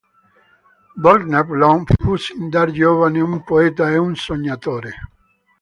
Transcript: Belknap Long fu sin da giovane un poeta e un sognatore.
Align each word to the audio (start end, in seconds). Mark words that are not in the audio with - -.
Belknap 1.03 1.47
Long 1.49 1.85
fu 2.03 2.15
sin 2.15 2.49
da 2.49 2.65
giovane 2.65 3.21
un 3.21 3.43
poeta 3.43 3.87
e 3.91 3.99
un 3.99 4.15
sognatore. 4.15 4.91